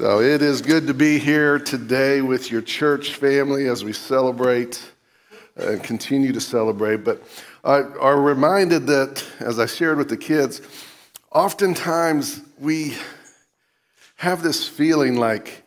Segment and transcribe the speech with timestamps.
[0.00, 4.82] So it is good to be here today with your church family as we celebrate
[5.56, 7.04] and continue to celebrate.
[7.04, 7.22] But
[7.62, 10.62] I are reminded that, as I shared with the kids,
[11.30, 12.96] oftentimes we
[14.16, 15.64] have this feeling like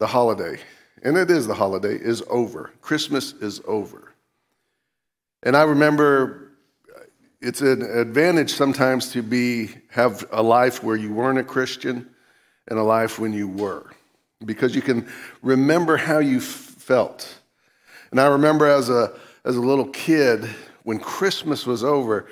[0.00, 0.58] the holiday,
[1.04, 2.72] and it is the holiday, is over.
[2.80, 4.12] Christmas is over.
[5.44, 6.50] And I remember
[7.40, 12.10] it's an advantage sometimes to be have a life where you weren't a Christian
[12.70, 13.90] and a life when you were,
[14.46, 15.06] because you can
[15.42, 17.40] remember how you felt.
[18.10, 19.12] And I remember as a
[19.44, 20.48] as a little kid
[20.84, 22.26] when Christmas was over,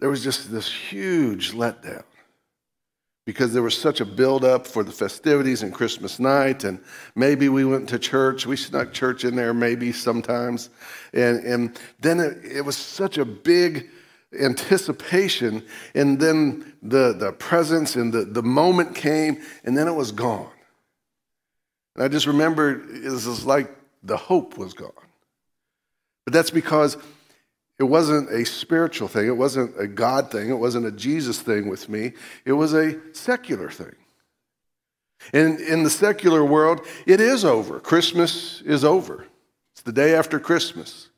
[0.00, 2.04] there was just this huge letdown
[3.26, 6.78] because there was such a buildup for the festivities and Christmas night, and
[7.14, 8.46] maybe we went to church.
[8.46, 10.70] We snuck church in there maybe sometimes,
[11.12, 13.88] and and then it, it was such a big
[14.40, 20.12] anticipation, and then the, the presents and the, the moment came, and then it was
[20.12, 20.50] gone.
[21.94, 23.70] And I just remember it was like
[24.02, 24.92] the hope was gone.
[26.24, 26.96] But that's because
[27.78, 31.68] it wasn't a spiritual thing, it wasn't a God thing, it wasn't a Jesus thing
[31.68, 32.12] with me,
[32.44, 33.94] it was a secular thing.
[35.32, 37.80] And in the secular world, it is over.
[37.80, 39.26] Christmas is over.
[39.72, 41.08] It's the day after Christmas.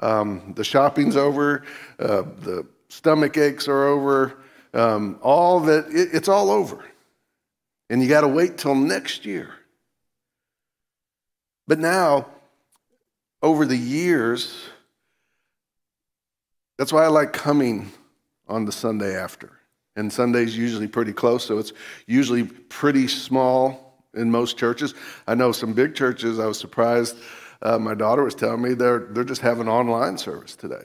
[0.00, 1.64] Um, the shopping's over,
[1.98, 4.38] uh, the stomach aches are over,
[4.74, 6.84] um, all that, it, it's all over.
[7.90, 9.50] And you got to wait till next year.
[11.66, 12.26] But now,
[13.42, 14.64] over the years,
[16.76, 17.90] that's why I like coming
[18.46, 19.52] on the Sunday after.
[19.96, 21.72] And Sunday's usually pretty close, so it's
[22.06, 24.94] usually pretty small in most churches.
[25.26, 27.16] I know some big churches, I was surprised
[27.62, 30.84] uh, my daughter was telling me they're, they're just having online service today.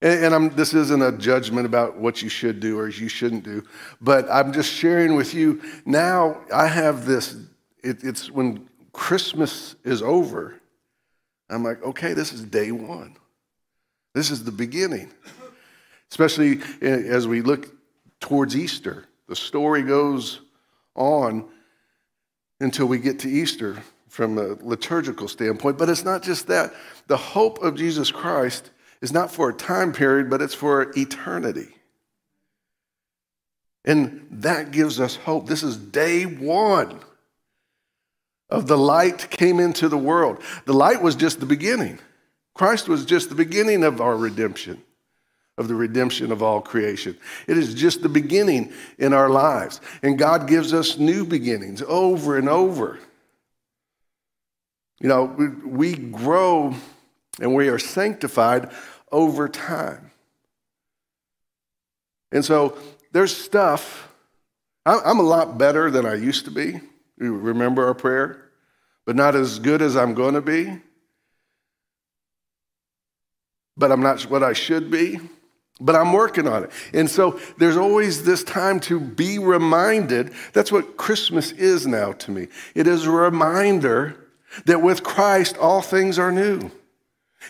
[0.00, 3.62] And, and this isn't a judgment about what you should do or you shouldn't do,
[4.00, 7.36] but I'm just sharing with you now I have this,
[7.82, 10.60] it, it's when Christmas is over,
[11.48, 13.16] I'm like, okay, this is day one.
[14.14, 15.10] This is the beginning.
[16.10, 17.74] Especially as we look
[18.20, 19.06] towards Easter.
[19.28, 20.40] The story goes
[20.94, 21.48] on
[22.60, 25.78] until we get to Easter from a liturgical standpoint.
[25.78, 26.74] But it's not just that.
[27.06, 28.68] The hope of Jesus Christ
[29.00, 31.68] is not for a time period, but it's for eternity.
[33.86, 35.46] And that gives us hope.
[35.46, 37.00] This is day one
[38.50, 40.42] of the light came into the world.
[40.66, 41.98] The light was just the beginning.
[42.52, 44.82] Christ was just the beginning of our redemption,
[45.56, 47.16] of the redemption of all creation.
[47.46, 49.80] It is just the beginning in our lives.
[50.02, 52.98] And God gives us new beginnings over and over.
[55.02, 56.74] You know, we, we grow
[57.40, 58.70] and we are sanctified
[59.10, 60.12] over time.
[62.30, 62.78] And so
[63.10, 64.08] there's stuff,
[64.86, 66.80] I'm a lot better than I used to be.
[67.18, 68.50] You remember our prayer?
[69.04, 70.80] But not as good as I'm going to be.
[73.76, 75.18] But I'm not what I should be.
[75.80, 76.70] But I'm working on it.
[76.94, 80.32] And so there's always this time to be reminded.
[80.52, 82.46] That's what Christmas is now to me.
[82.76, 84.21] It is a reminder
[84.66, 86.70] that with Christ, all things are new.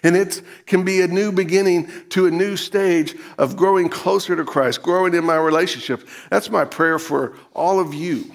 [0.03, 4.45] And it can be a new beginning to a new stage of growing closer to
[4.45, 6.09] Christ, growing in my relationship.
[6.31, 8.33] That's my prayer for all of you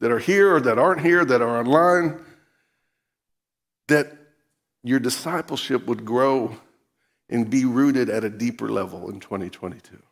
[0.00, 2.20] that are here or that aren't here, that are online,
[3.88, 4.12] that
[4.82, 6.56] your discipleship would grow
[7.30, 10.02] and be rooted at a deeper level in 2022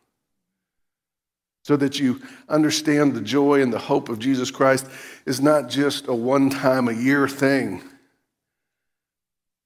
[1.71, 4.89] so that you understand the joy and the hope of Jesus Christ
[5.25, 7.81] is not just a one time a year thing,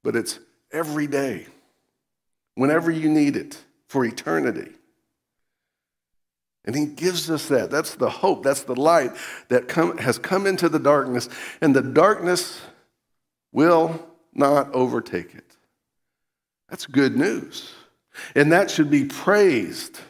[0.03, 0.39] but it's
[0.71, 1.47] every day,
[2.57, 3.57] whenever you need it,
[3.89, 4.71] for eternity.
[6.67, 7.71] And he gives us that.
[7.71, 8.43] That's the hope.
[8.43, 9.13] That's the light
[9.49, 11.31] that come, has come into the darkness,
[11.63, 12.61] and the darkness
[13.51, 15.57] will not overtake it.
[16.69, 17.73] That's good news.
[18.35, 20.01] And that should be praised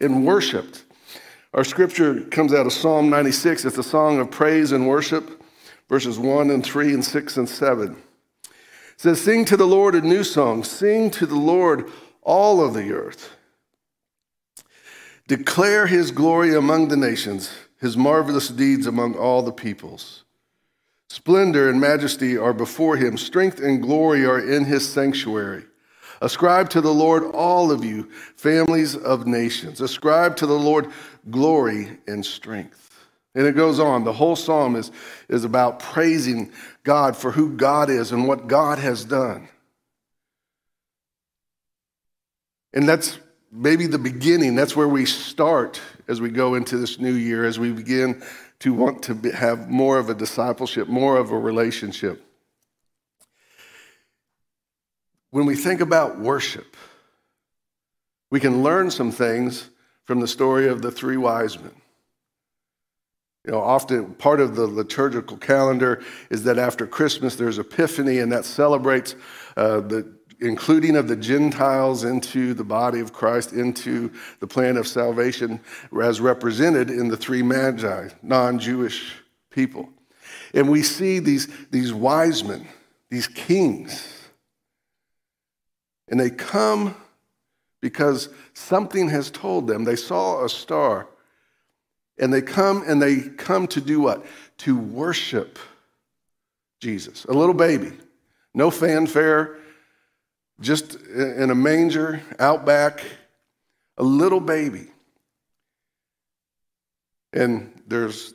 [0.00, 0.84] and worshiped.
[1.56, 3.64] Our scripture comes out of Psalm 96.
[3.64, 5.42] It's a song of praise and worship,
[5.88, 7.92] verses 1 and 3 and 6 and 7.
[7.92, 8.50] It
[8.98, 11.90] says, Sing to the Lord a new song, sing to the Lord
[12.20, 13.30] all of the earth.
[15.28, 17.50] Declare his glory among the nations,
[17.80, 20.24] his marvelous deeds among all the peoples.
[21.08, 25.64] Splendor and majesty are before him, strength and glory are in his sanctuary.
[26.20, 29.80] Ascribe to the Lord, all of you, families of nations.
[29.80, 30.90] Ascribe to the Lord
[31.30, 32.86] glory and strength.
[33.34, 34.04] And it goes on.
[34.04, 34.90] The whole psalm is,
[35.28, 36.50] is about praising
[36.84, 39.48] God for who God is and what God has done.
[42.72, 43.18] And that's
[43.52, 44.54] maybe the beginning.
[44.54, 48.22] That's where we start as we go into this new year, as we begin
[48.60, 52.25] to want to have more of a discipleship, more of a relationship.
[55.36, 56.78] When we think about worship,
[58.30, 59.68] we can learn some things
[60.04, 61.74] from the story of the three wise men.
[63.44, 68.32] You know, often part of the liturgical calendar is that after Christmas there's Epiphany, and
[68.32, 69.14] that celebrates
[69.58, 70.10] uh, the
[70.40, 74.10] including of the Gentiles into the body of Christ, into
[74.40, 75.60] the plan of salvation,
[76.02, 79.16] as represented in the three magi, non Jewish
[79.50, 79.90] people.
[80.54, 82.66] And we see these, these wise men,
[83.10, 84.15] these kings,
[86.08, 86.94] and they come
[87.80, 89.84] because something has told them.
[89.84, 91.08] They saw a star,
[92.18, 94.24] and they come and they come to do what?
[94.58, 95.58] To worship
[96.80, 97.92] Jesus, a little baby.
[98.54, 99.58] No fanfare,
[100.60, 103.04] just in a manger out back,
[103.98, 104.86] a little baby.
[107.32, 108.34] And there's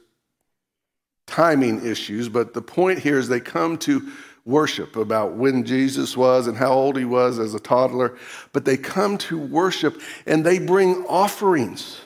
[1.25, 4.11] timing issues, but the point here is they come to
[4.45, 8.17] worship about when Jesus was and how old he was as a toddler,
[8.53, 12.01] but they come to worship and they bring offerings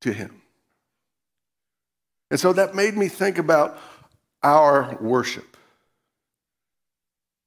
[0.00, 0.42] to him.
[2.30, 3.78] And so that made me think about
[4.42, 5.56] our worship.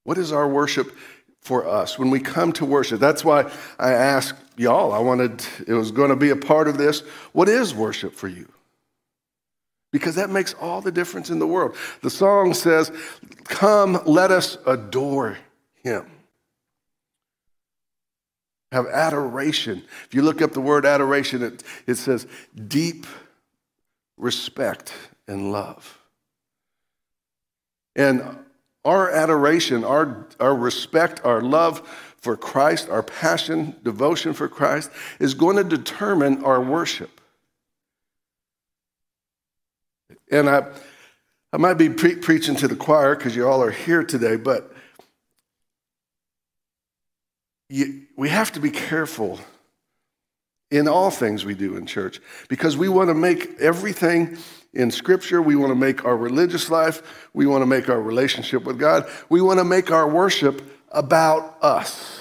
[0.03, 0.95] What is our worship
[1.41, 2.99] for us when we come to worship?
[2.99, 6.77] That's why I asked y'all, I wanted, it was going to be a part of
[6.77, 7.01] this.
[7.33, 8.47] What is worship for you?
[9.91, 11.75] Because that makes all the difference in the world.
[12.01, 12.91] The song says,
[13.45, 15.37] Come, let us adore
[15.81, 16.05] him.
[18.71, 19.83] Have adoration.
[20.05, 22.27] If you look up the word adoration, it, it says
[22.67, 23.07] deep
[24.17, 24.93] respect
[25.27, 25.97] and love.
[27.95, 28.37] And
[28.83, 31.87] our adoration, our, our respect, our love
[32.17, 37.21] for Christ, our passion, devotion for Christ is going to determine our worship.
[40.31, 40.67] And I,
[41.53, 44.71] I might be pre- preaching to the choir because you all are here today, but
[47.69, 49.39] you, we have to be careful
[50.69, 52.19] in all things we do in church
[52.49, 54.37] because we want to make everything
[54.73, 55.41] in Scripture.
[55.41, 59.09] We want to make our religious life, we want to make our relationship with God,
[59.29, 60.61] we want to make our worship
[60.91, 62.16] about us.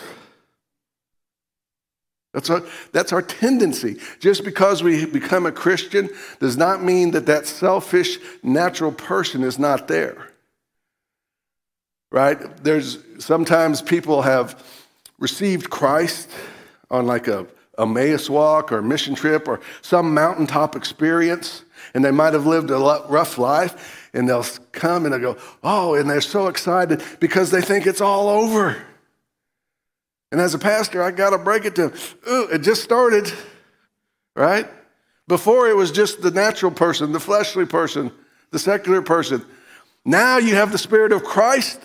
[2.37, 2.63] That's our,
[2.93, 3.97] that's our tendency.
[4.21, 9.59] Just because we become a Christian does not mean that that selfish, natural person is
[9.59, 10.33] not there.
[12.13, 12.39] Right?
[12.63, 14.63] There's sometimes people have
[15.19, 16.31] received Christ
[16.91, 17.47] on like a
[17.79, 22.71] Emmaus walk or a mission trip or some mountaintop experience, and they might have lived
[22.71, 22.77] a
[23.09, 27.63] rough life, and they'll come and they'll go, oh, and they're so excited because they
[27.63, 28.77] think it's all over.
[30.37, 31.99] And as a pastor, I got to break it to them.
[32.29, 33.33] Ooh, it just started,
[34.35, 34.69] right?
[35.27, 38.13] Before it was just the natural person, the fleshly person,
[38.51, 39.43] the secular person.
[40.05, 41.81] Now you have the Spirit of Christ.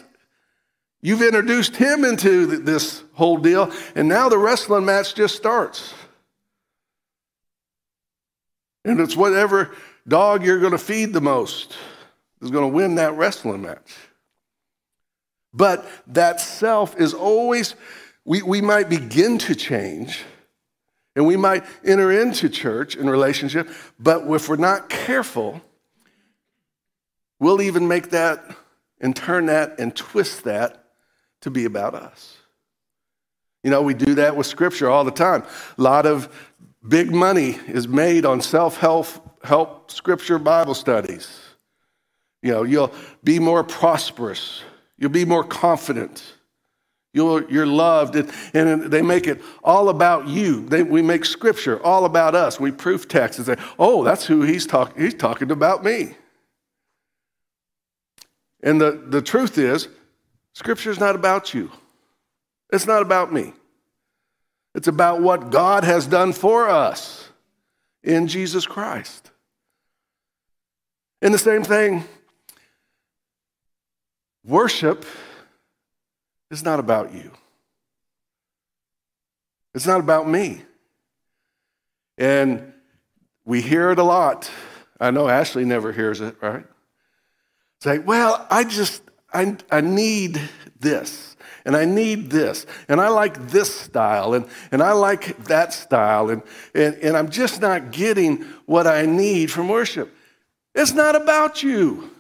[1.02, 5.94] You've introduced him into this whole deal, and now the wrestling match just starts.
[8.84, 9.74] And it's whatever
[10.06, 11.74] dog you're going to feed the most
[12.42, 13.96] is going to win that wrestling match.
[15.54, 17.76] But that self is always,
[18.26, 20.24] we, we might begin to change
[21.16, 23.70] and we might enter into church and relationship,
[24.00, 25.62] but if we're not careful,
[27.40, 28.56] we'll even make that
[29.02, 30.86] and turn that and twist that
[31.42, 32.38] to be about us.
[33.64, 35.44] You know, we do that with scripture all the time.
[35.78, 36.30] A lot of
[36.88, 39.08] big money is made on self help
[39.44, 41.40] help scripture Bible studies.
[42.42, 42.94] You know, you'll
[43.24, 44.64] be more prosperous,
[44.98, 46.24] you'll be more confident.
[47.14, 50.66] You're, you're loved, and, they make it all about you.
[50.66, 52.60] They, we make scripture all about us.
[52.60, 55.04] We proof text and say, oh, that's who he's, talking.
[55.04, 56.16] he's talking about me.
[58.64, 59.90] And the, the truth is,
[60.54, 61.72] scripture is not about you,
[62.72, 63.54] it's not about me.
[64.74, 67.30] It's about what God has done for us
[68.04, 69.32] in Jesus Christ.
[71.22, 72.06] And the same thing,
[74.46, 75.06] worship
[76.52, 77.32] is not about you.
[79.74, 80.62] It's not about me.
[82.18, 82.74] And
[83.46, 84.52] we hear it a lot.
[85.00, 86.66] I know Ashley never hears it, right?
[87.80, 89.02] Say, well, I just,
[89.34, 90.40] I, I need
[90.80, 95.74] this and I need this, and I like this style, and, and I like that
[95.74, 96.42] style, and,
[96.74, 100.12] and, and I'm just not getting what I need from worship.
[100.74, 102.11] It's not about you.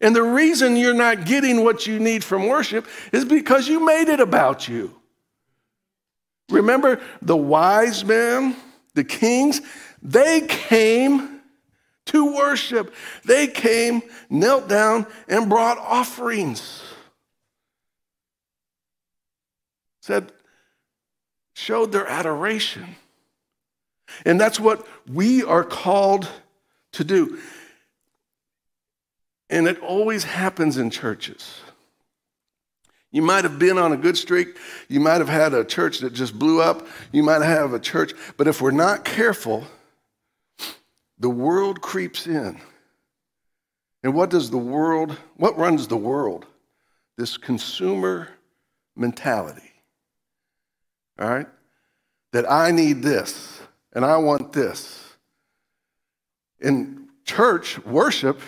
[0.00, 4.08] And the reason you're not getting what you need from worship is because you made
[4.08, 4.94] it about you.
[6.48, 8.56] Remember the wise men,
[8.94, 9.60] the kings,
[10.02, 11.40] they came
[12.06, 12.94] to worship.
[13.24, 16.82] They came, knelt down, and brought offerings.
[20.00, 20.32] Said,
[21.54, 22.96] showed their adoration.
[24.24, 26.26] And that's what we are called
[26.92, 27.38] to do.
[29.50, 31.60] And it always happens in churches.
[33.10, 34.56] You might have been on a good streak.
[34.88, 36.86] You might have had a church that just blew up.
[37.10, 38.14] You might have a church.
[38.36, 39.64] But if we're not careful,
[41.18, 42.60] the world creeps in.
[44.04, 46.46] And what does the world, what runs the world?
[47.18, 48.28] This consumer
[48.96, 49.72] mentality.
[51.18, 51.48] All right?
[52.32, 53.60] That I need this
[53.92, 55.04] and I want this.
[56.60, 58.40] In church worship,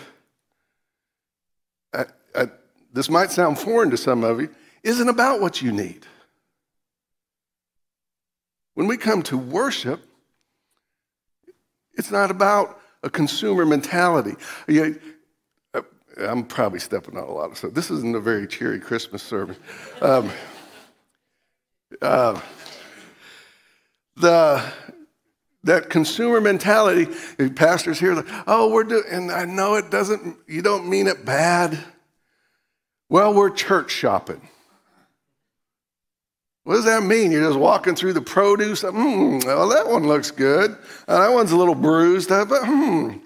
[2.35, 2.49] I, I,
[2.93, 6.07] this might sound foreign to some of you, isn't about what you need.
[8.75, 10.01] When we come to worship,
[11.95, 14.35] it's not about a consumer mentality.
[14.69, 15.83] Uh,
[16.19, 17.75] I'm probably stepping on a lot of stuff.
[17.75, 19.59] This isn't a very cheery Christmas service.
[20.01, 20.31] Um,
[22.03, 22.41] uh,
[24.17, 24.63] the
[25.65, 27.07] that consumer mentality,
[27.51, 31.25] pastors here, like, oh, we're doing, and I know it doesn't, you don't mean it
[31.25, 31.79] bad.
[33.13, 34.41] Well, we're church shopping.
[36.65, 37.31] What does that mean?
[37.31, 38.81] You're just walking through the produce.
[38.81, 40.79] Hmm, well, that one looks good.
[41.07, 42.31] Uh, that one's a little bruised.
[42.31, 43.19] But, hmm.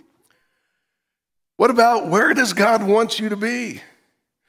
[1.57, 3.81] What about where does God want you to be?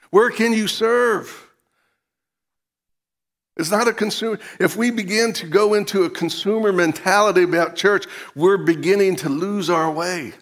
[0.10, 1.48] Where can you serve?
[3.58, 4.40] It's not a consumer.
[4.60, 9.70] If we begin to go into a consumer mentality about church, we're beginning to lose
[9.70, 10.34] our way.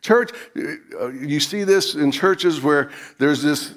[0.00, 3.74] Church, uh, you see this in churches where there's this,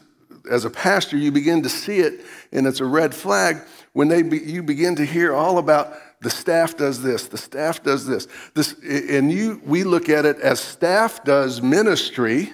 [0.50, 3.58] as a pastor, you begin to see it, and it's a red flag
[3.94, 7.84] when they be, you begin to hear all about the staff does this, the staff
[7.84, 12.52] does this, this, and you we look at it as staff does ministry,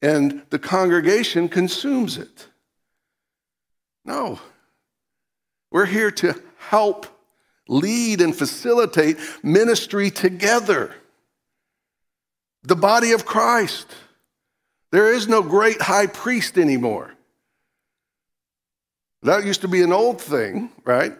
[0.00, 2.48] and the congregation consumes it.
[4.04, 4.40] No,
[5.70, 7.06] we're here to help
[7.68, 10.94] lead and facilitate ministry together.
[12.64, 13.88] The body of Christ.
[14.90, 17.12] There is no great high priest anymore.
[19.22, 21.12] That used to be an old thing, right?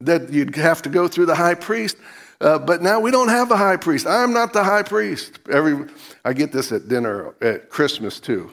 [0.00, 1.96] That you'd have to go through the high priest.
[2.40, 4.06] Uh, but now we don't have a high priest.
[4.06, 5.38] I'm not the high priest.
[5.50, 5.88] Every,
[6.24, 8.50] I get this at dinner at Christmas too.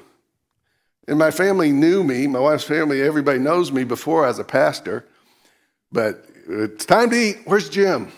[1.08, 5.06] And my family knew me, my wife's family, everybody knows me before as a pastor.
[5.92, 7.38] But it's time to eat.
[7.44, 8.12] Where's Jim?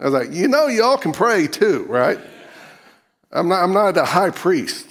[0.00, 2.18] I was like, you know, y'all can pray too, right?
[3.32, 4.86] I'm not, I'm not a high priest.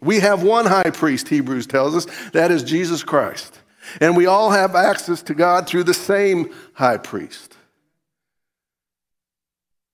[0.00, 3.60] We have one high priest, Hebrews tells us, that is Jesus Christ.
[4.00, 7.56] And we all have access to God through the same high priest.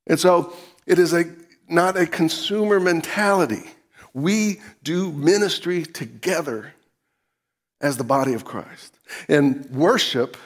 [0.07, 0.55] And so
[0.87, 1.25] it is a,
[1.69, 3.65] not a consumer mentality.
[4.15, 6.75] We do ministry together
[7.81, 8.95] as the body of Christ.
[9.29, 10.37] And worship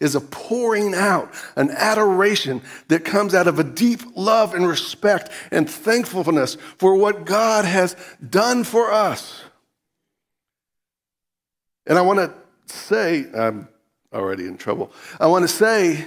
[0.00, 5.30] is a pouring out, an adoration that comes out of a deep love and respect
[5.50, 7.96] and thankfulness for what God has
[8.28, 9.42] done for us.
[11.86, 13.68] And I want to say, I'm
[14.12, 14.92] already in trouble.
[15.20, 16.04] I want to say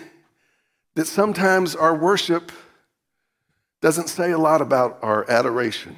[0.95, 2.51] that sometimes our worship
[3.81, 5.95] doesn't say a lot about our adoration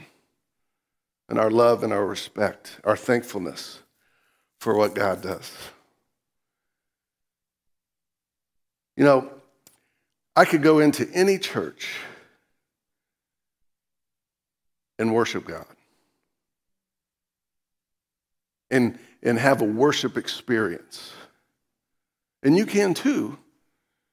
[1.28, 3.80] and our love and our respect, our thankfulness
[4.60, 5.52] for what God does.
[8.96, 9.30] You know,
[10.36, 11.90] I could go into any church
[15.00, 15.66] and worship God
[18.70, 21.12] and, and have a worship experience.
[22.42, 23.38] And you can too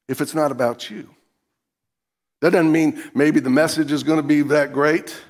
[0.08, 1.08] if it's not about you.
[2.40, 5.20] That doesn't mean maybe the message is going to be that great.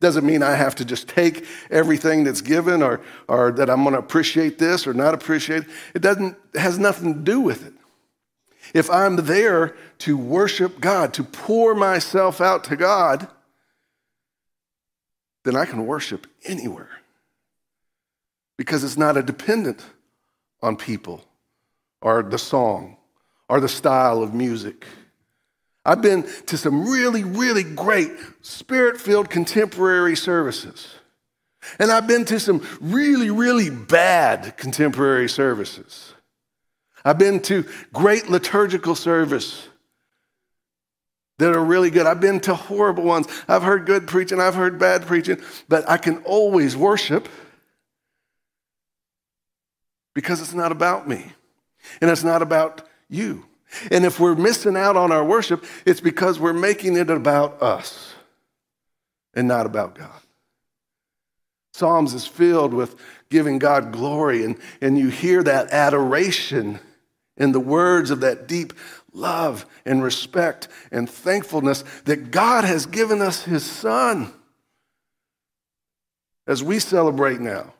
[0.00, 3.94] Doesn't mean I have to just take everything that's given or, or that I'm going
[3.94, 5.68] to appreciate this or not appreciate it.
[5.94, 7.74] It doesn't it has nothing to do with it.
[8.74, 13.28] If I'm there to worship God, to pour myself out to God,
[15.44, 16.90] then I can worship anywhere
[18.56, 19.84] because it's not a dependent
[20.62, 21.24] on people
[22.00, 22.96] or the song
[23.48, 24.86] or the style of music.
[25.84, 30.94] I've been to some really, really great spirit filled contemporary services.
[31.78, 36.11] And I've been to some really, really bad contemporary services.
[37.04, 39.68] I've been to great liturgical service
[41.38, 42.06] that are really good.
[42.06, 43.26] I've been to horrible ones.
[43.48, 47.28] I've heard good preaching, I've heard bad preaching, but I can always worship
[50.14, 51.32] because it's not about me
[52.00, 53.46] and it's not about you.
[53.90, 58.14] And if we're missing out on our worship, it's because we're making it about us.
[59.34, 60.20] and not about God.
[61.74, 62.96] Psalms is filled with
[63.30, 66.78] giving God glory, and, and you hear that adoration
[67.36, 68.72] in the words of that deep
[69.12, 74.32] love and respect and thankfulness that God has given us His Son
[76.46, 77.74] as we celebrate now.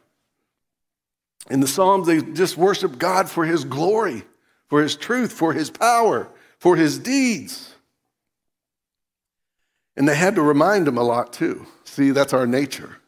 [1.51, 4.23] In the Psalms, they just worship God for His glory,
[4.69, 6.29] for His truth, for His power,
[6.59, 7.75] for His deeds.
[9.97, 11.67] And they had to remind Him a lot too.
[11.85, 12.99] See, that's our nature.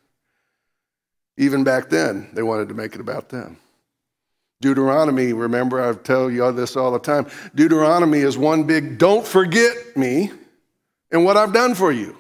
[1.37, 3.57] Even back then, they wanted to make it about them.
[4.61, 7.27] Deuteronomy, remember, I tell you all this all the time.
[7.55, 10.31] Deuteronomy is one big don't forget me
[11.11, 12.17] and what I've done for you.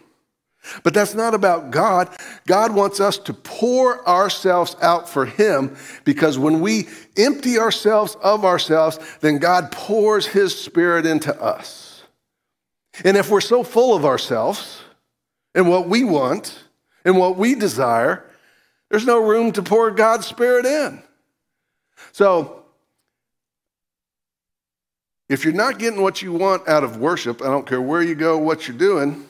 [0.82, 2.08] But that's not about God.
[2.46, 8.44] God wants us to pour ourselves out for Him because when we empty ourselves of
[8.44, 12.02] ourselves, then God pours His Spirit into us.
[13.04, 14.80] And if we're so full of ourselves
[15.54, 16.58] and what we want
[17.04, 18.24] and what we desire,
[18.88, 21.02] there's no room to pour God's Spirit in.
[22.12, 22.64] So,
[25.28, 28.14] if you're not getting what you want out of worship, I don't care where you
[28.14, 29.26] go, what you're doing,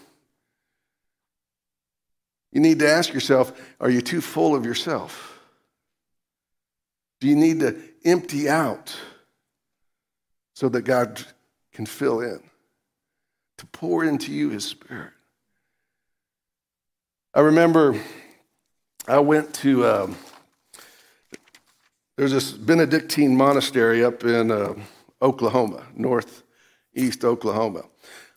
[2.53, 5.41] you need to ask yourself are you too full of yourself?
[7.21, 8.95] Do you need to empty out
[10.55, 11.23] so that God
[11.73, 12.41] can fill in,
[13.59, 15.13] to pour into you his spirit?
[17.33, 18.01] I remember
[19.09, 20.17] I went to, um,
[22.17, 24.75] there's this Benedictine monastery up in uh,
[25.21, 27.85] Oklahoma, northeast Oklahoma.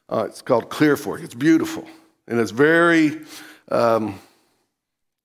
[0.09, 1.21] Uh, it's called Clear Fork.
[1.21, 1.87] It's beautiful,
[2.27, 3.21] and it's very
[3.69, 4.19] um,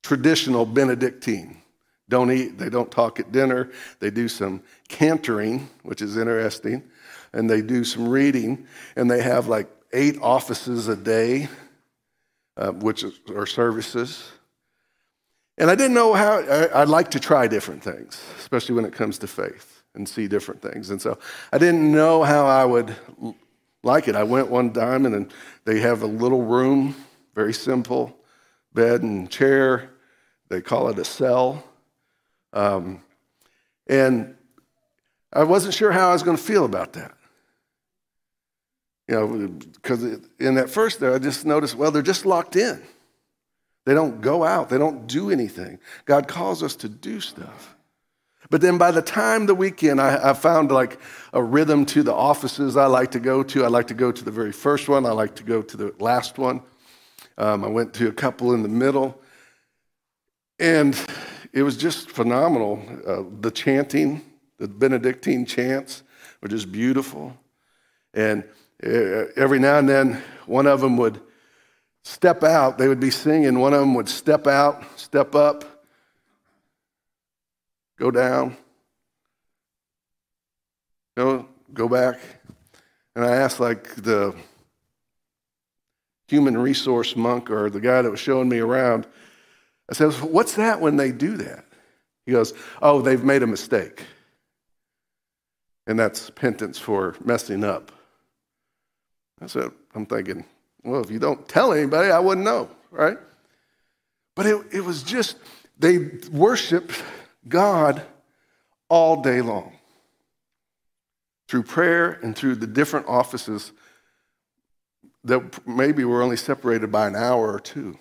[0.02, 1.56] traditional Benedictine.
[2.08, 3.70] Don't eat, they don't talk at dinner.
[4.00, 6.82] They do some cantoring, which is interesting,
[7.32, 8.66] and they do some reading,
[8.96, 11.48] and they have like eight offices a day,
[12.58, 13.04] uh, which
[13.34, 14.30] are services.
[15.62, 18.92] And I didn't know how, I, would like to try different things, especially when it
[18.92, 20.90] comes to faith and see different things.
[20.90, 21.20] And so
[21.52, 22.96] I didn't know how I would
[23.84, 24.16] like it.
[24.16, 25.32] I went one time and
[25.64, 26.96] they have a little room,
[27.36, 28.18] very simple
[28.74, 29.90] bed and chair.
[30.48, 31.62] They call it a cell.
[32.52, 33.00] Um,
[33.86, 34.34] and
[35.32, 37.14] I wasn't sure how I was going to feel about that.
[39.06, 40.02] You know, because
[40.40, 42.82] in that first there, I just noticed, well, they're just locked in.
[43.84, 45.78] They don't go out, they don't do anything.
[46.04, 47.74] God calls us to do stuff.
[48.50, 51.00] But then by the time the weekend, I, I, found like
[51.32, 53.64] a rhythm to the offices I like to go to.
[53.64, 55.94] I like to go to the very first one, I like to go to the
[55.98, 56.60] last one.
[57.38, 59.18] Um, I went to a couple in the middle.
[60.58, 60.94] And
[61.52, 62.82] it was just phenomenal.
[63.06, 64.20] Uh, the chanting,
[64.58, 66.02] the Benedictine chants
[66.40, 67.36] were just beautiful.
[68.12, 68.44] And
[68.84, 71.20] uh, every now and then, one of them would
[72.04, 72.78] step out.
[72.78, 73.58] They would be singing.
[73.58, 75.64] One of them would step out, step up,
[77.98, 78.56] go down,
[81.16, 82.20] go, go back.
[83.14, 84.34] And I asked, like, the
[86.28, 89.06] human resource monk or the guy that was showing me around,
[89.90, 91.66] I said, What's that when they do that?
[92.24, 94.04] He goes, Oh, they've made a mistake.
[95.86, 97.92] And that's penance for messing up.
[99.42, 100.44] I said, I'm thinking,
[100.84, 103.18] well, if you don't tell anybody, I wouldn't know, right?
[104.34, 105.36] But it, it was just,
[105.78, 105.98] they
[106.30, 107.02] worshiped
[107.48, 108.02] God
[108.88, 109.72] all day long
[111.48, 113.72] through prayer and through the different offices
[115.24, 117.98] that maybe were only separated by an hour or two.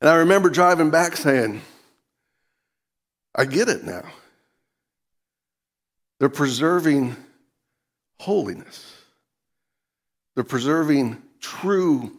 [0.00, 1.62] And I remember driving back saying,
[3.34, 4.02] I get it now.
[6.18, 7.16] They're preserving
[8.18, 9.01] holiness.
[10.34, 12.18] They're preserving true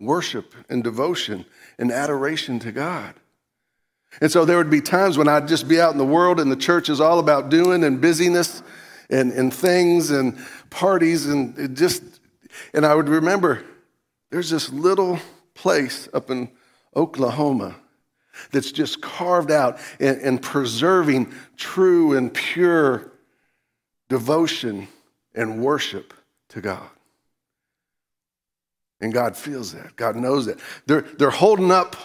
[0.00, 1.44] worship and devotion
[1.78, 3.14] and adoration to God.
[4.20, 6.50] And so there would be times when I'd just be out in the world and
[6.50, 8.62] the church is all about doing and busyness
[9.08, 10.38] and, and things and
[10.70, 12.02] parties and just,
[12.74, 13.64] and I would remember
[14.30, 15.18] there's this little
[15.54, 16.50] place up in
[16.94, 17.76] Oklahoma
[18.50, 23.12] that's just carved out and, and preserving true and pure
[24.08, 24.88] devotion
[25.34, 26.12] and worship
[26.48, 26.88] to God.
[29.02, 29.96] And God feels that.
[29.96, 30.60] God knows that.
[30.86, 31.96] They're, they're holding up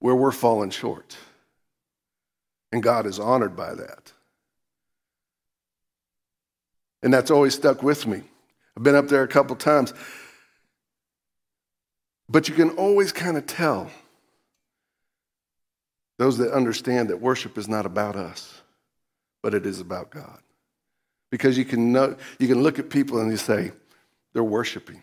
[0.00, 1.16] where we're falling short.
[2.72, 4.12] And God is honored by that.
[7.02, 8.22] And that's always stuck with me.
[8.76, 9.94] I've been up there a couple times.
[12.28, 13.90] But you can always kind of tell
[16.18, 18.62] those that understand that worship is not about us,
[19.44, 20.40] but it is about God.
[21.30, 23.70] Because you can know, you can look at people and you say,
[24.32, 25.02] they're worshiping.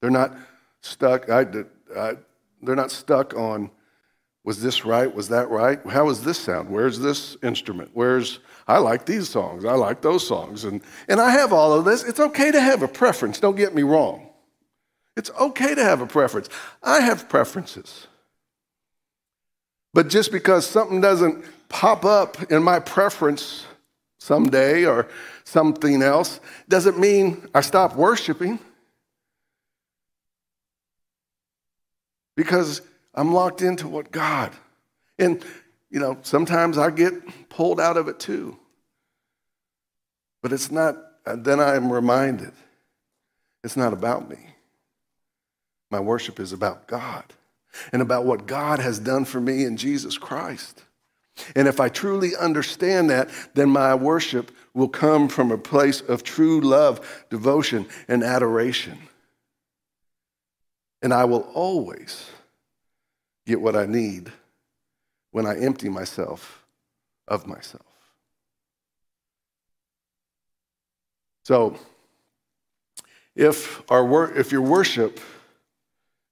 [0.00, 0.36] They're not
[0.80, 1.30] stuck.
[1.30, 1.46] I,
[1.96, 2.14] I,
[2.62, 3.70] they're not stuck on
[4.44, 5.12] was this right?
[5.12, 5.80] Was that right?
[5.86, 6.68] How does this sound?
[6.68, 7.90] Where's this instrument?
[7.94, 9.64] Where's I like these songs.
[9.64, 10.64] I like those songs.
[10.64, 12.02] And, and I have all of this.
[12.04, 13.40] It's okay to have a preference.
[13.40, 14.30] Don't get me wrong.
[15.16, 16.48] It's okay to have a preference.
[16.82, 18.06] I have preferences.
[19.92, 23.66] But just because something doesn't pop up in my preference
[24.24, 25.06] someday or
[25.44, 28.58] something else doesn't mean I stop worshiping.
[32.36, 32.80] Because
[33.14, 34.52] I'm locked into what God.
[35.18, 35.44] And,
[35.90, 37.14] you know, sometimes I get
[37.48, 38.56] pulled out of it too.
[40.42, 42.52] But it's not, uh, then I am reminded
[43.62, 44.38] it's not about me.
[45.90, 47.24] My worship is about God
[47.92, 50.82] and about what God has done for me in Jesus Christ.
[51.56, 56.22] And if I truly understand that, then my worship will come from a place of
[56.22, 58.98] true love, devotion, and adoration.
[61.02, 62.30] And I will always
[63.46, 64.32] get what I need
[65.32, 66.64] when I empty myself
[67.28, 67.82] of myself.
[71.44, 71.76] So,
[73.36, 75.20] if, our wor- if your worship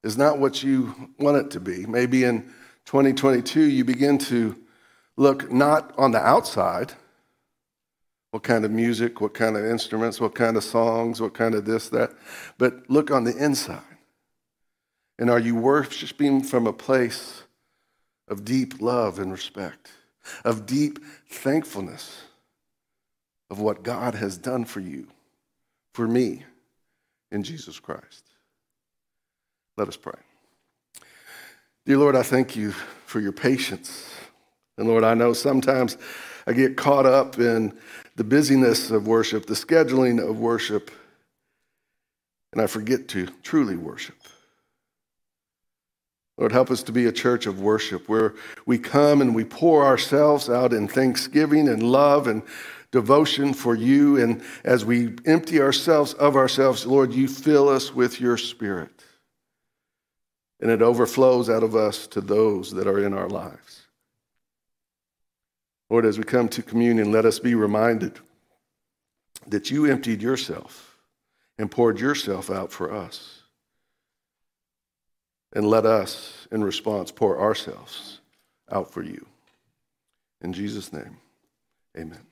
[0.02, 2.42] is not what you want it to be, maybe in
[2.86, 4.56] 2022 you begin to
[5.16, 6.94] look not on the outside
[8.32, 11.66] what kind of music, what kind of instruments, what kind of songs, what kind of
[11.66, 12.12] this, that,
[12.56, 13.82] but look on the inside.
[15.18, 17.42] And are you worshiping from a place
[18.28, 19.90] of deep love and respect,
[20.44, 20.98] of deep
[21.28, 22.22] thankfulness
[23.50, 25.08] of what God has done for you,
[25.92, 26.42] for me,
[27.30, 28.24] in Jesus Christ?
[29.76, 30.18] Let us pray.
[31.84, 32.70] Dear Lord, I thank you
[33.04, 34.08] for your patience.
[34.82, 35.96] And Lord, I know sometimes
[36.44, 37.72] I get caught up in
[38.16, 40.90] the busyness of worship, the scheduling of worship,
[42.52, 44.16] and I forget to truly worship.
[46.36, 48.34] Lord, help us to be a church of worship where
[48.66, 52.42] we come and we pour ourselves out in thanksgiving and love and
[52.90, 54.20] devotion for you.
[54.20, 59.04] And as we empty ourselves of ourselves, Lord, you fill us with your spirit.
[60.58, 63.81] And it overflows out of us to those that are in our lives.
[65.92, 68.18] Lord, as we come to communion, let us be reminded
[69.46, 70.96] that you emptied yourself
[71.58, 73.42] and poured yourself out for us.
[75.52, 78.20] And let us, in response, pour ourselves
[78.70, 79.26] out for you.
[80.40, 81.18] In Jesus' name,
[81.94, 82.31] amen.